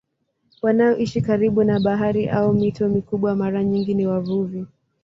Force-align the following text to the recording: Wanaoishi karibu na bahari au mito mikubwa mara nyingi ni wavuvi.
Wanaoishi 0.61 1.21
karibu 1.21 1.63
na 1.63 1.79
bahari 1.79 2.29
au 2.29 2.53
mito 2.53 2.89
mikubwa 2.89 3.35
mara 3.35 3.63
nyingi 3.63 3.93
ni 3.93 4.07
wavuvi. 4.07 4.65